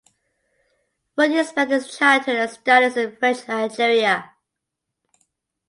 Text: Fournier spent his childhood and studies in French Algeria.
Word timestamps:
Fournier 1.15 1.43
spent 1.43 1.69
his 1.69 1.95
childhood 1.95 2.35
and 2.37 2.49
studies 2.49 2.97
in 2.97 3.15
French 3.17 3.47
Algeria. 3.47 4.31